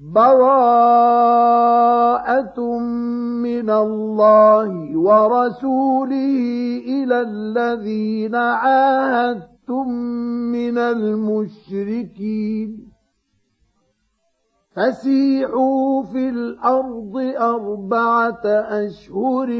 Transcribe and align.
براءة 0.00 1.58
من 3.42 3.70
الله 3.70 4.98
ورسوله 4.98 6.38
إلى 6.86 7.20
الذين 7.20 8.34
عاهدتم 8.34 9.88
من 10.52 10.78
المشركين 10.78 12.93
فسيحوا 14.76 16.02
في 16.02 16.28
الأرض 16.28 17.16
أربعة 17.38 18.46
أشهر 18.84 19.50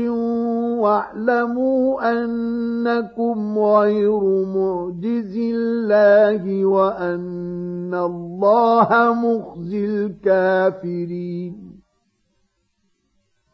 واعلموا 0.80 2.12
أنكم 2.12 3.58
غير 3.58 4.20
معجز 4.44 5.36
الله 5.36 6.64
وأن 6.64 7.94
الله 7.94 9.14
مخزي 9.14 9.84
الكافرين. 9.84 11.73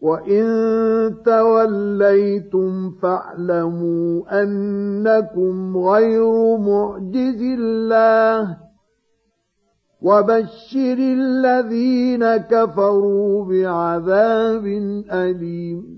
وان 0.00 0.44
توليتم 1.24 2.90
فاعلموا 2.90 4.42
انكم 4.42 5.76
غير 5.76 6.56
معجز 6.56 7.42
الله 7.42 8.56
وبشر 10.02 10.98
الذين 10.98 12.36
كفروا 12.36 13.44
بعذاب 13.44 14.66
اليم 15.12 15.97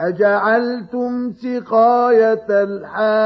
أجعلتم 0.00 1.32
سقاية 1.32 2.46
الحاج 2.50 3.20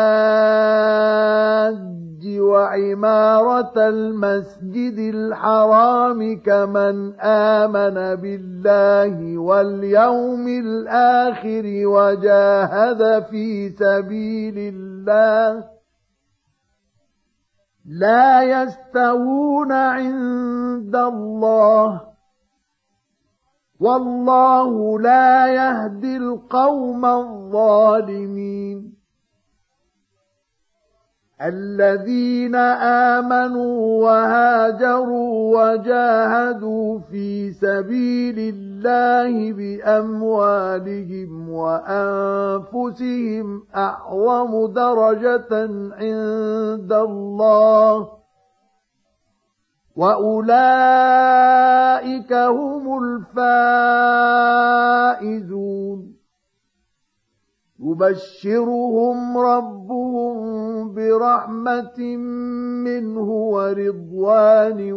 وعمارة 2.40 3.88
المسجد 3.88 4.98
الحرام 5.14 6.40
كمن 6.40 7.20
آمن 7.20 8.14
بالله 8.14 9.38
واليوم 9.38 10.48
الآخر 10.48 11.62
وجاهد 11.86 13.22
في 13.30 13.70
سبيل 13.70 14.58
الله 14.74 15.64
لا 17.86 18.42
يستوون 18.42 19.72
عند 19.72 20.96
الله 20.96 22.13
والله 23.80 25.00
لا 25.00 25.46
يهدي 25.46 26.16
القوم 26.16 27.04
الظالمين. 27.04 28.94
الذين 31.42 32.54
آمنوا 33.14 34.02
وهاجروا 34.04 35.32
وجاهدوا 35.58 36.98
في 36.98 37.52
سبيل 37.52 38.54
الله 38.54 39.52
بأموالهم 39.52 41.31
وأنفسهم 41.50 43.46
أعظم 43.76 44.66
درجة 44.72 45.52
عند 45.93 46.93
الله. 46.93 48.23
واولئك 49.96 51.22
هم 52.32 52.98
الفائزون 53.05 54.15
يبشرهم 57.81 59.39
ربهم 59.39 60.34
برحمه 60.94 62.17
منه 62.86 63.29
ورضوان 63.31 64.93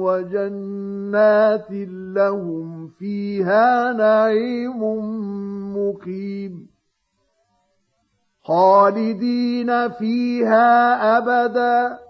وجنات 0.00 1.70
لهم 2.16 2.88
فيها 2.88 3.92
نعيم 3.92 4.82
مقيم 5.76 6.66
خالدين 8.42 9.88
فيها 9.88 10.68
ابدا 11.18 12.09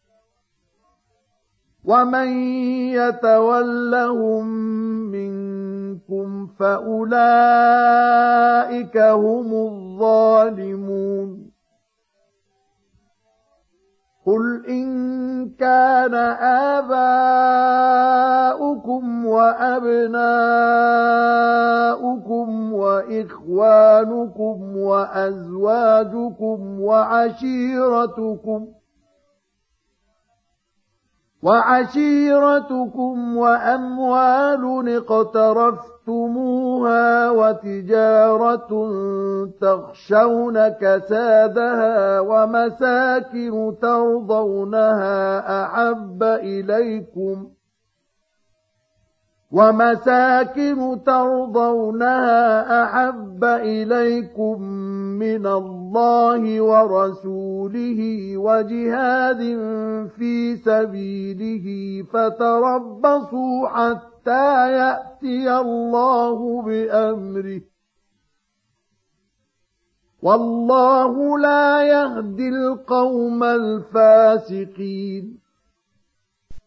ومن 1.91 2.29
يتولهم 2.95 4.71
عنكم 5.91 6.47
فأولئك 6.59 6.97
هم 8.97 9.53
الظالمون 9.53 11.51
قل 14.25 14.65
إن 14.69 15.49
كان 15.49 16.13
آباؤكم 17.99 19.25
وأبناؤكم 19.25 20.33
وإخوانكم 22.73 23.97
وأزواجكم 24.77 26.59
وعشيرتكم 26.81 28.65
ۖ 28.65 28.80
وعشيرتكم 31.43 33.37
وأموال 33.37 34.89
اقترفتموها 34.97 36.49
وتجارة 37.29 38.69
تخشون 39.61 40.67
كسادها 40.67 42.19
ومساكن 42.19 43.75
ترضونها 43.81 45.39
أحب 45.63 46.23
إليكم 46.23 47.45
ۖ 47.45 47.60
ومساكن 49.51 51.03
ترضونها 51.05 52.83
أحب 52.83 53.43
إليكم 53.43 54.61
من 55.19 55.47
الله 55.47 56.61
ورسوله 56.61 58.01
وجهاد 58.37 59.41
في 60.17 60.55
سبيله 60.55 61.67
فتربصوا 62.03 63.67
حتى 63.67 64.71
يأتي 64.71 65.59
الله 65.59 66.61
بأمره. 66.61 67.61
والله 70.21 71.39
لا 71.39 71.83
يهدي 71.83 72.49
القوم 72.49 73.43
الفاسقين. 73.43 75.40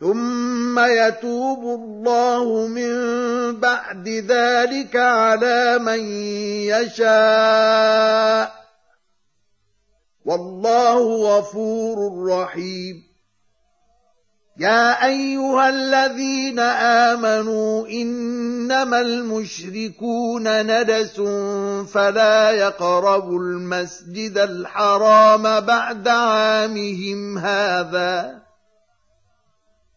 ثم 0.00 0.78
يتوب 0.78 1.80
الله 1.80 2.66
من 2.66 2.92
بعد 3.60 4.08
ذلك 4.08 4.96
على 4.96 5.78
من 5.78 6.00
يشاء. 6.70 8.54
والله 10.24 11.38
غفور 11.38 12.26
رحيم. 12.28 13.08
يا 14.58 15.06
أيها 15.06 15.68
الذين 15.68 16.58
آمنوا 16.58 17.88
إنما 17.88 19.00
المشركون 19.00 20.62
ندس 20.62 21.20
فلا 21.90 22.50
يقربوا 22.50 23.38
المسجد 23.38 24.38
الحرام 24.38 25.60
بعد 25.60 26.08
عامهم 26.08 27.38
هذا. 27.38 28.47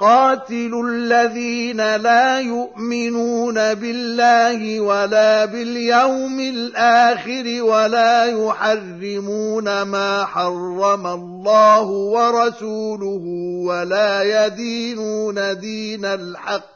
قاتلوا 0.00 0.88
الذين 0.88 1.96
لا 1.96 2.40
يؤمنون 2.40 3.54
بالله 3.54 4.80
ولا 4.80 5.44
باليوم 5.44 6.40
الآخر 6.40 7.62
ولا 7.62 8.24
يحرمون 8.24 9.82
ما 9.82 10.24
حرم 10.24 11.06
الله 11.06 11.82
ورسوله 11.86 13.24
ولا 13.66 14.22
يدينون 14.46 15.58
دين 15.58 16.04
الحق 16.04 16.74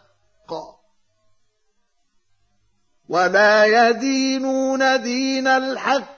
ولا 3.09 3.65
يدينون 3.65 5.03
دين 5.03 5.47
الحق 5.47 6.18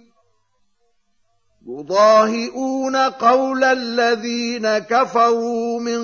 يضاهئون 1.79 2.95
قول 2.95 3.63
الذين 3.63 4.77
كفروا 4.77 5.79
من 5.79 6.01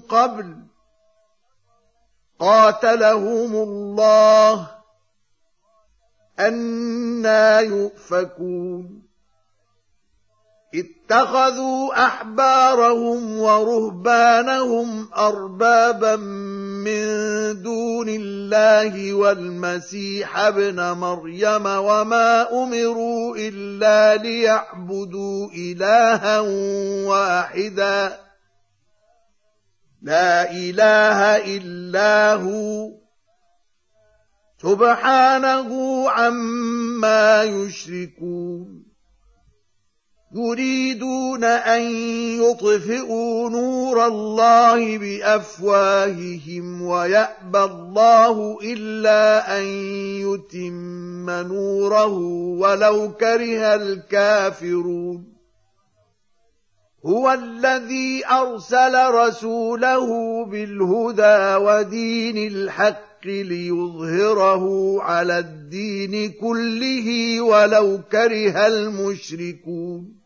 قبل. 0.00 0.56
قاتلهم 2.38 3.56
الله. 3.56 4.70
أنا 6.40 7.60
يؤفكون. 7.60 9.06
اتخذوا 10.74 12.06
أحبارهم 12.06 13.38
ورهبانهم 13.38 15.08
أربابا 15.16 16.16
من 16.86 17.62
دون 17.62 18.08
الله 18.08 19.12
والمسيح 19.12 20.38
ابن 20.38 20.80
مريم 20.80 21.66
وما 21.66 22.62
أمروا 22.62 23.36
إلا 23.36 24.22
ليعبدوا 24.22 25.48
إلها 25.50 26.40
واحدا. 27.10 28.18
لا 30.02 30.50
إله 30.50 31.36
إلا 31.56 32.34
هو. 32.34 32.90
سبحانه 34.62 35.70
عما 36.10 37.42
يشركون. 37.42 38.85
يريدون 40.36 41.44
أن 41.44 41.82
يطفئوا 42.40 43.50
نور 43.50 44.06
الله 44.06 44.98
بأفواههم 44.98 46.82
ويأبى 46.82 47.58
الله 47.58 48.58
إلا 48.62 49.58
أن 49.58 49.64
يتم 50.26 51.30
نوره 51.30 52.18
ولو 52.58 53.12
كره 53.12 53.74
الكافرون 53.74 55.36
هو 57.06 57.32
الذي 57.32 58.26
أرسل 58.26 59.10
رسوله 59.10 60.06
بالهدى 60.44 61.64
ودين 61.64 62.52
الحق 62.52 63.26
ليظهره 63.26 64.96
على 65.02 65.38
الدين 65.38 66.32
كله 66.32 67.40
ولو 67.40 68.00
كره 68.12 68.66
المشركون 68.66 70.25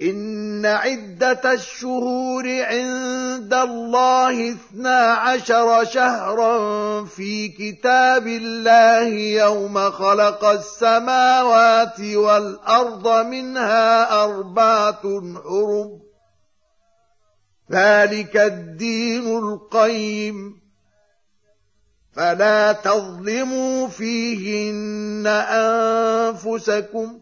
إن 0.00 0.66
عدة 0.66 1.52
الشهور 1.52 2.44
عند 2.46 3.54
الله 3.54 4.50
اثنا 4.50 5.12
عشر 5.12 5.84
شهرا 5.84 7.04
في 7.04 7.48
كتاب 7.48 8.26
الله 8.26 9.06
يوم 9.44 9.90
خلق 9.90 10.44
السماوات 10.44 12.00
والأرض 12.00 13.26
منها 13.26 14.24
أربعة 14.24 15.02
حرم. 15.44 16.00
ذلك 17.72 18.36
الدين 18.36 19.38
القيم. 19.38 20.62
فلا 22.12 22.72
تظلموا 22.72 23.88
فيهن 23.88 25.26
أنفسكم. 25.48 27.21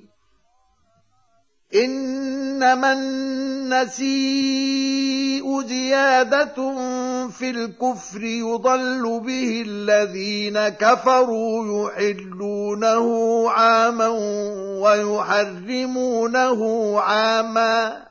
إنما 1.75 2.93
النسيء 3.91 4.61
زيادة 5.67 6.55
في 7.27 7.49
الكفر 7.49 8.23
يضل 8.23 9.21
به 9.25 9.63
الذين 9.67 10.69
كفروا 10.69 11.89
يحلونه 11.89 13.05
عاما 13.49 14.07
ويحرمونه 14.81 16.59
عاما 16.99 18.10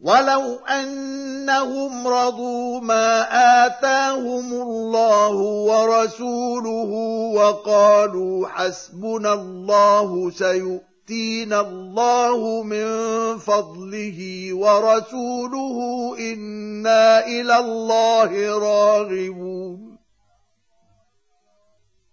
ولو 0.00 0.58
انهم 0.68 2.08
رضوا 2.08 2.80
ما 2.80 3.22
اتاهم 3.66 4.52
الله 4.52 5.34
ورسوله 5.68 6.90
وقالوا 7.34 8.48
حسبنا 8.48 9.32
الله 9.32 10.30
سيؤتينا 10.30 11.60
الله 11.60 12.62
من 12.62 12.86
فضله 13.38 14.48
ورسوله 14.52 15.78
أنا 16.18 17.26
إلى 17.26 17.58
الله 17.58 18.58
راغبون 18.58 19.85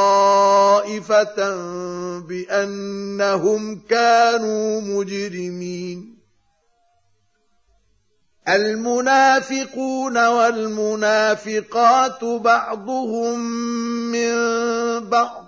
بأنهم 2.19 3.81
كانوا 3.89 4.81
مجرمين. 4.81 6.19
المنافقون 8.49 10.27
والمنافقات 10.27 12.25
بعضهم 12.25 13.41
من 14.13 14.35
بعض. 15.09 15.48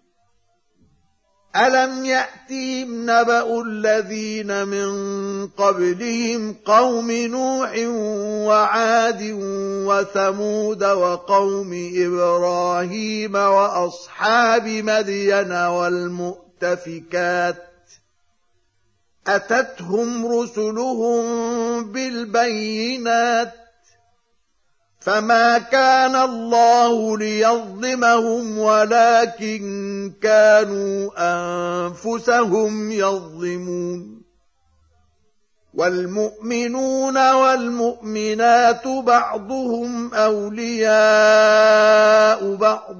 ألم 1.55 2.05
يأتهم 2.05 3.03
نبأ 3.03 3.61
الذين 3.61 4.67
من 4.67 4.91
قبلهم 5.47 6.55
قوم 6.65 7.11
نوح 7.11 7.73
وعاد 8.47 9.31
وثمود 9.87 10.83
وقوم 10.83 11.91
إبراهيم 11.95 13.35
وأصحاب 13.35 14.67
مدين 14.67 15.51
والمؤتفكات 15.51 17.55
أتتهم 19.27 20.27
رسلهم 20.27 21.23
بالبينات 21.91 23.60
فما 25.01 25.57
كان 25.57 26.15
الله 26.15 27.17
ليظلمهم 27.17 28.57
ولكن 28.57 30.13
كانوا 30.21 31.09
انفسهم 31.17 32.91
يظلمون 32.91 34.21
والمؤمنون 35.73 37.31
والمؤمنات 37.31 38.87
بعضهم 38.87 40.13
اولياء 40.13 40.95
بعض 42.55 42.95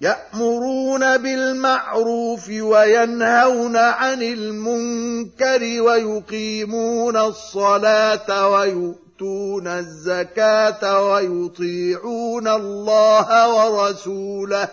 يامرون 0.00 1.16
بالمعروف 1.16 2.48
وينهون 2.48 3.76
عن 3.76 4.22
المنكر 4.22 5.82
ويقيمون 5.82 7.16
الصلاه 7.16 8.48
ويؤمنون 8.48 9.07
يؤتون 9.20 9.66
الزكاة 9.66 11.02
ويطيعون 11.10 12.48
الله 12.48 13.54
ورسوله. 13.54 14.68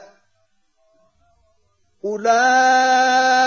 أولئك 2.06 3.42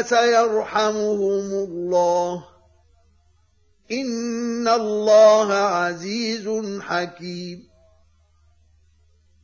سيرحمهم 0.00 1.64
الله. 1.68 2.44
إن 3.92 4.68
الله 4.68 5.52
عزيز 5.54 6.48
حكيم. 6.80 7.73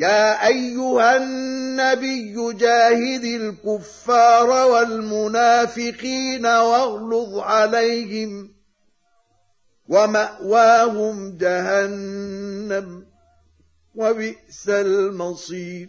يا 0.00 0.46
أيها 0.46 1.16
النبي 1.16 2.52
جاهد 2.52 3.24
الكفار 3.24 4.48
والمنافقين 4.70 6.46
واغلظ 6.46 7.38
عليهم 7.38 8.54
ومأواهم 9.88 11.36
جهنم 11.36 13.06
وبئس 13.94 14.68
المصير. 14.68 15.88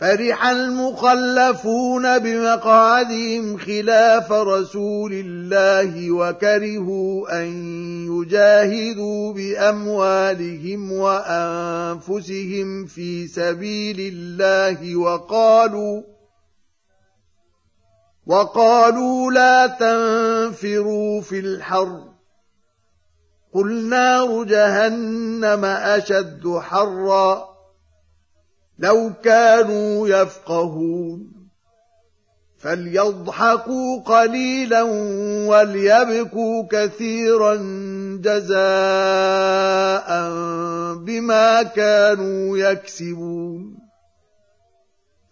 فرح 0.00 0.46
المخلفون 0.46 2.18
بمقعدهم 2.18 3.58
خلاف 3.58 4.32
رسول 4.32 5.12
الله 5.12 6.10
وكرهوا 6.10 7.42
أن 7.42 7.46
يجاهدوا 8.06 9.32
بأموالهم 9.32 10.92
وأنفسهم 10.92 12.86
في 12.86 13.26
سبيل 13.26 14.00
الله 14.00 14.96
وقالوا 14.96 16.02
وقالوا 18.26 19.32
لا 19.32 19.66
تنفروا 19.66 21.20
في 21.20 21.38
الحرب 21.38 22.16
قل 23.54 23.88
نار 23.88 24.44
جهنم 24.44 25.64
أشد 25.64 26.58
حرًّا 26.58 27.55
لو 28.78 29.12
كانوا 29.24 30.08
يفقهون 30.08 31.32
فليضحكوا 32.58 34.00
قليلا 34.00 34.82
وليبكوا 35.48 36.64
كثيرا 36.70 37.54
جزاء 38.22 38.56
بما 40.94 41.62
كانوا 41.62 42.58
يكسبون 42.58 43.85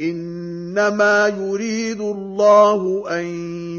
إنما 0.00 1.26
يريد 1.26 2.00
الله 2.00 3.04
أن 3.20 3.24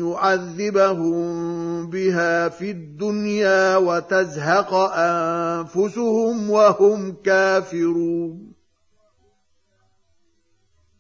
يعذبهم 0.08 1.90
بها 1.90 2.50
في 2.50 2.72
الدنيا 2.72 3.78
وتزهق 3.78 4.74
أنفسهم 4.94 6.50
وهم 6.50 7.16
كافرون. 7.24 8.49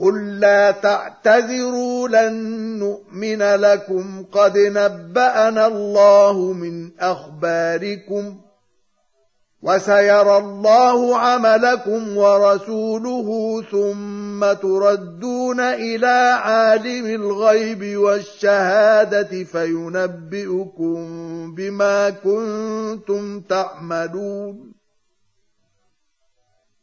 قل 0.00 0.40
لا 0.40 0.70
تعتذروا 0.70 2.08
لن 2.08 2.34
نؤمن 2.78 3.42
لكم 3.42 4.24
قد 4.32 4.58
نبأنا 4.58 5.66
الله 5.66 6.52
من 6.52 6.90
أخباركم 7.00 8.36
وسيرى 9.62 10.36
الله 10.36 11.16
عملكم 11.16 12.16
ورسوله 12.16 13.62
ثم 13.70 14.52
تردون 14.52 15.60
إلى 15.60 16.38
عالم 16.42 17.06
الغيب 17.06 17.96
والشهادة 17.96 19.44
فينبئكم 19.44 21.04
بما 21.54 22.10
كنتم 22.10 23.40
تعملون 23.40 24.69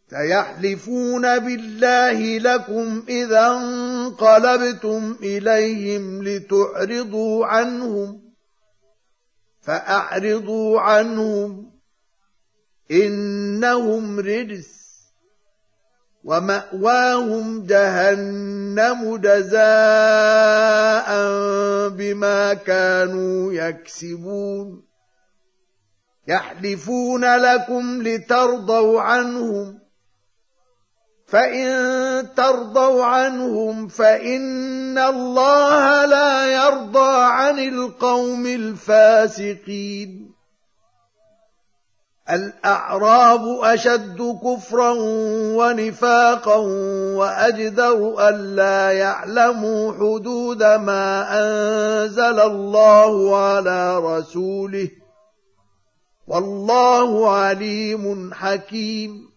سيحلفون 0.10 1.40
بالله 1.40 2.38
لكم 2.38 3.04
إذا 3.10 3.48
انقلبتم 3.48 5.16
إليهم 5.24 6.24
لتعرضوا 6.24 7.46
عنهم 7.46 8.22
فأعرضوا 9.62 10.82
عنهم 10.82 11.72
إنهم 12.92 14.20
رجس 14.20 14.78
ومأواهم 16.24 17.66
جهنم 17.66 19.18
جزاء 19.18 19.58
بما 21.90 22.54
كانوا 22.54 23.54
يكسبون. 23.54 24.88
يحلفون 26.28 27.36
لكم 27.36 28.02
لترضوا 28.02 29.02
عنهم 29.02 29.87
فإن 31.28 32.34
ترضوا 32.36 33.04
عنهم 33.04 33.88
فإن 33.88 34.98
الله 34.98 36.06
لا 36.06 36.46
يرضى 36.46 37.16
عن 37.16 37.60
القوم 37.60 38.46
الفاسقين 38.46 40.32
الأعراب 42.30 43.60
أشد 43.64 44.40
كفرا 44.44 44.94
ونفاقا 45.58 46.56
وأجدر 47.16 48.30
ألا 48.30 48.92
يعلموا 48.92 49.94
حدود 49.94 50.64
ما 50.64 51.28
أنزل 51.40 52.40
الله 52.40 53.38
على 53.38 53.98
رسوله 53.98 54.90
والله 56.28 57.32
عليم 57.36 58.34
حكيم 58.34 59.37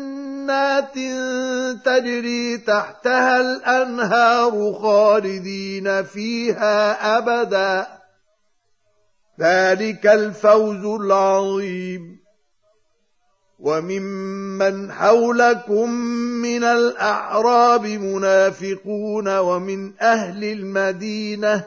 جنات 0.41 0.95
تجري 1.85 2.57
تحتها 2.57 3.41
الأنهار 3.41 4.73
خالدين 4.81 6.03
فيها 6.03 7.17
أبدا. 7.17 7.87
ذلك 9.39 10.07
الفوز 10.07 10.85
العظيم. 10.85 12.21
وممن 13.59 14.91
حولكم 14.91 15.89
من 16.41 16.63
الأعراب 16.63 17.85
منافقون 17.85 19.37
ومن 19.37 19.93
أهل 20.01 20.43
المدينة 20.43 21.63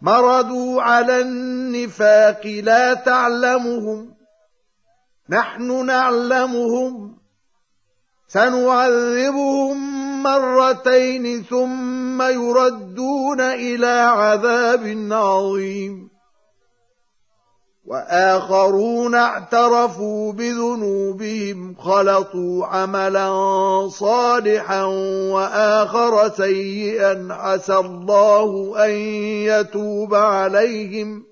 مردوا 0.00 0.82
على 0.82 1.20
النفاق 1.20 2.46
لا 2.46 2.94
تعلمهم. 2.94 4.11
نحن 5.32 5.86
نعلمهم 5.86 7.18
سنعذبهم 8.28 9.76
مرتين 10.22 11.42
ثم 11.42 12.22
يردون 12.22 13.40
إلى 13.40 14.00
عذاب 14.16 15.08
عظيم. 15.12 16.10
وآخرون 17.86 19.14
اعترفوا 19.14 20.32
بذنوبهم 20.32 21.74
خلطوا 21.74 22.66
عملا 22.66 23.28
صالحا 23.88 24.84
وآخر 25.34 26.28
سيئا 26.36 27.28
عسى 27.30 27.76
الله 27.76 28.74
أن 28.84 28.90
يتوب 29.50 30.14
عليهم. 30.14 31.31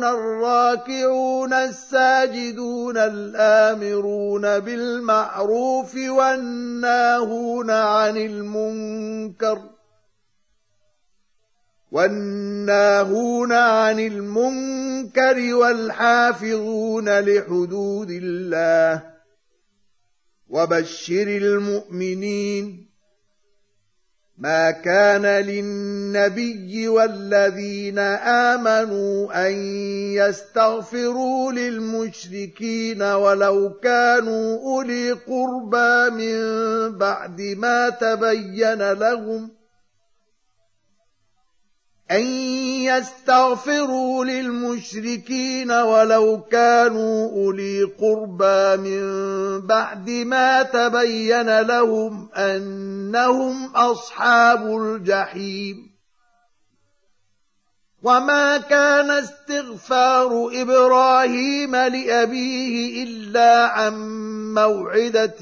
الراكعون 0.04 1.54
الساجدون 1.54 2.98
الآمرون 2.98 4.60
بالمعروف 4.60 5.96
والناهون 5.96 7.72
عن 7.72 8.18
المنكر. 8.18 9.71
والناهون 11.92 13.52
عن 13.52 14.00
المنكر 14.00 15.56
والحافظون 15.56 17.20
لحدود 17.20 18.10
الله 18.12 19.04
وبشر 20.50 21.28
المؤمنين 21.28 22.92
ما 24.38 24.72
كان 24.72 25.26
للنبي 25.26 26.88
والذين 26.88 28.00
آمنوا 28.50 29.48
أن 29.48 29.54
يستغفروا 30.14 31.52
للمشركين 31.52 33.02
ولو 33.02 33.74
كانوا 33.84 34.60
أولي 34.60 35.12
قربى 35.12 36.10
من 36.16 36.38
بعد 36.98 37.42
ما 37.42 37.90
تبين 37.90 38.92
لهم 38.92 39.48
ۖ 39.48 39.61
أن 42.12 42.24
يستغفروا 42.84 44.26
للمشركين 44.26 45.72
ولو 45.72 46.42
كانوا 46.52 47.30
أولي 47.30 47.84
قربى 47.84 48.78
من 48.78 49.02
بعد 49.68 50.10
ما 50.10 50.64
تبين 50.64 51.60
لهم 51.62 52.30
أنهم 52.36 53.76
أصحاب 53.76 54.78
الجحيم. 54.78 55.92
وما 58.04 58.58
كان 58.58 59.12
استغفار 59.12 60.50
إبراهيم 60.54 61.76
لأبيه 61.76 63.04
إلا 63.04 63.68
عن 63.68 63.94
موعدة 64.54 65.42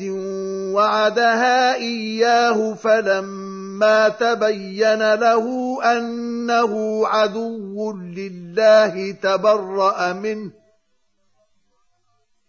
وعدها 0.74 1.76
إياه 1.76 2.74
فلما 2.74 4.10
تبين 4.10 5.14
له 5.14 5.78
إنه 6.50 7.08
عدو 7.08 7.92
لله 7.92 9.12
تبرأ 9.12 10.14
منه. 10.14 10.52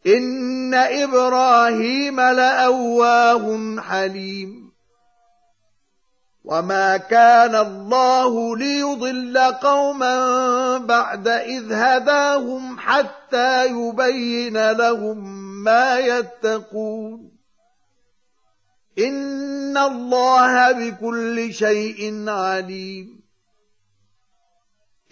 إن 0.07 0.75
إبراهيم 0.75 2.21
لأواه 2.21 3.77
حليم. 3.81 4.71
وما 6.45 6.97
كان 6.97 7.55
الله 7.55 8.57
ليضل 8.57 9.39
قوما 9.39 10.79
بعد 10.79 11.29
إذ 11.29 11.73
هداهم 11.73 12.79
حتى 12.79 13.67
يبين 13.67 14.71
لهم 14.71 15.19
ما 15.65 15.99
يتقون. 15.99 17.31
إن 18.99 19.79
الله 19.79 20.73
بكل 20.73 21.55
شيء 21.55 22.29
عليم. 22.29 23.20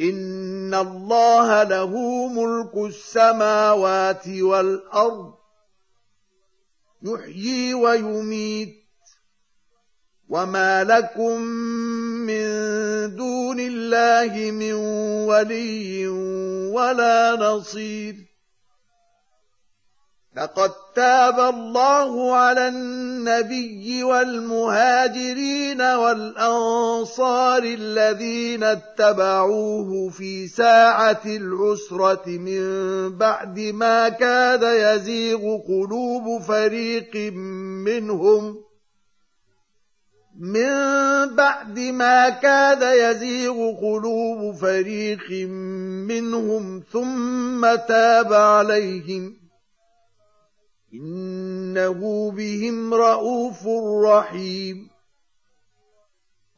إن 0.00 0.74
الله 0.74 1.62
له 1.62 1.92
ملك 2.28 2.76
السماوات 2.76 4.28
والأرض. 4.28 5.34
يحيي 7.02 7.74
ويميت. 7.74 8.74
وما 10.28 10.84
لكم 10.84 11.40
من 12.26 12.46
دون 13.16 13.60
الله 13.60 14.50
من 14.50 14.72
ولي 15.24 16.08
ولا 16.72 17.36
نصير. 17.40 18.27
لقد 20.38 20.70
تاب 20.94 21.54
الله 21.54 22.34
على 22.34 22.68
النبي 22.68 24.02
والمهاجرين 24.02 25.82
والأنصار 25.82 27.62
الذين 27.62 28.64
اتبعوه 28.64 30.10
في 30.10 30.48
ساعة 30.48 31.20
العسرة 31.26 32.28
من 32.28 32.62
بعد 33.18 33.60
ما 33.60 34.08
كاد 34.08 34.62
يزيغ 34.62 35.58
قلوب 35.68 36.42
فريق 36.42 37.16
منهم 37.86 38.56
من 40.38 41.34
بعد 41.34 41.78
ما 41.78 42.28
كاد 42.28 42.82
يزيغ 42.82 43.72
قلوب 43.80 44.54
فريق 44.54 45.30
منهم 46.08 46.82
ثم 46.92 47.74
تاب 47.74 48.32
عليهم 48.32 49.47
إنه 50.94 52.30
بهم 52.30 52.94
رءوف 52.94 53.66
رحيم. 54.04 54.88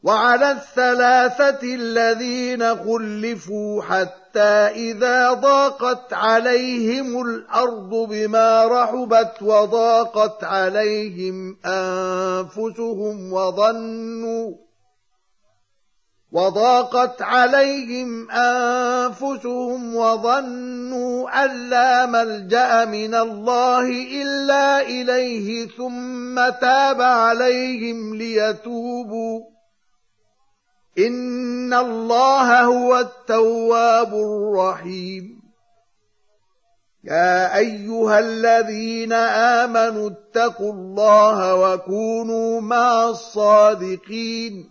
وعلى 0.03 0.51
الثلاثة 0.51 1.59
الذين 1.63 2.75
خلفوا 2.75 3.81
حتى 3.81 4.49
إذا 4.89 5.33
ضاقت 5.33 6.13
عليهم 6.13 7.21
الأرض 7.21 7.89
بما 7.89 8.65
رحبت 8.65 9.41
وضاقت 9.41 10.43
عليهم 10.43 11.57
أنفسهم 11.65 13.33
وظنوا 13.33 14.53
وضاقت 16.31 17.21
عليهم 17.21 18.31
أنفسهم 18.31 19.95
وظنوا 19.95 21.45
أن 21.45 21.69
لا 21.69 22.05
ملجأ 22.05 22.85
من 22.85 23.15
الله 23.15 23.89
إلا 24.21 24.81
إليه 24.81 25.67
ثم 25.67 26.49
تاب 26.49 27.01
عليهم 27.01 28.15
ليتوبوا. 28.15 29.41
إن 30.97 31.73
الله 31.73 32.63
هو 32.63 32.99
التواب 32.99 34.13
الرحيم. 34.13 35.41
يا 37.03 37.57
أيها 37.57 38.19
الذين 38.19 39.13
آمنوا 39.13 40.09
اتقوا 40.09 40.73
الله 40.73 41.55
وكونوا 41.55 42.61
مع 42.61 43.03
الصادقين. 43.03 44.70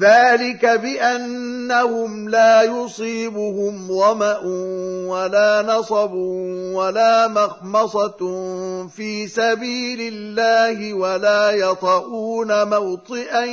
ذلك 0.00 0.66
بأنهم 0.66 2.28
لا 2.28 2.62
يصيبهم 2.62 3.88
ظمأ 3.88 4.38
ولا 5.08 5.62
نصب 5.62 6.12
ولا 6.74 7.28
مخمصة 7.28 8.18
في 8.88 9.26
سبيل 9.26 10.00
الله 10.00 10.94
ولا 10.94 11.50
يطؤون 11.50 12.68
موطئا 12.68 13.44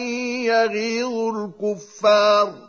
يغيظ 0.47 1.13
الكفار. 1.13 2.68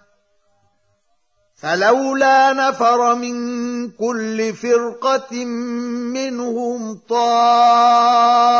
فلولا 1.61 2.53
نفر 2.53 3.15
من 3.15 3.89
كل 3.89 4.53
فرقة 4.53 5.45
منهم 6.15 6.99
طائفة 7.09 8.51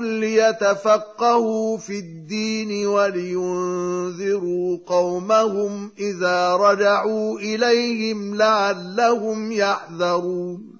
ليتفقهوا 0.00 1.78
في 1.78 1.98
الدين 1.98 2.86
ولينذروا 2.86 4.78
قومهم 4.86 5.92
إذا 5.98 6.56
رجعوا 6.56 7.38
إليهم 7.38 8.34
لعلهم 8.34 9.52
يحذرون. 9.52 10.79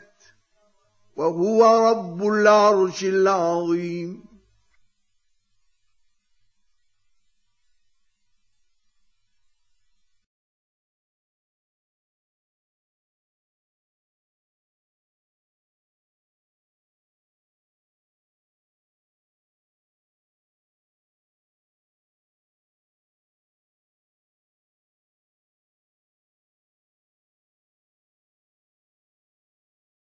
وهو 1.21 1.89
رب 1.89 2.27
العرش 2.27 3.03
العظيم. 3.03 4.30